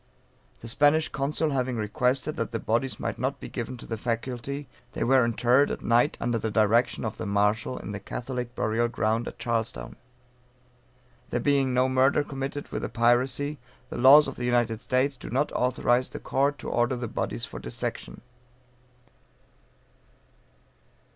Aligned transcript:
The 0.61 0.67
Spanish 0.67 1.09
Consul 1.09 1.51
having 1.51 1.75
requested 1.77 2.35
that 2.37 2.49
the 2.49 2.57
bodies 2.57 2.99
might 2.99 3.19
not 3.19 3.39
be 3.39 3.47
given 3.47 3.77
to 3.77 3.85
the 3.85 3.99
faculty, 3.99 4.67
they 4.93 5.03
were 5.03 5.23
interred 5.23 5.69
at 5.69 5.83
night 5.83 6.17
under 6.19 6.39
the 6.39 6.49
direction 6.49 7.05
of 7.05 7.17
the 7.17 7.27
Marshal, 7.27 7.77
in 7.77 7.91
the 7.91 7.99
Catholic 7.99 8.55
burial 8.55 8.87
ground 8.87 9.27
at 9.27 9.37
Charlestown. 9.37 9.95
There 11.29 11.39
being 11.39 11.71
no 11.75 11.87
murder 11.87 12.23
committed 12.23 12.67
with 12.69 12.81
the 12.81 12.89
piracy, 12.89 13.59
the 13.91 13.97
laws 13.99 14.27
of 14.27 14.37
the 14.37 14.45
United 14.45 14.79
States 14.79 15.15
do 15.17 15.29
not 15.29 15.51
authorize 15.51 16.09
the 16.09 16.19
court 16.19 16.57
to 16.57 16.69
order 16.71 16.95
the 16.95 17.07
bodies 17.07 17.45
for 17.45 17.59
dissection. 17.59 18.21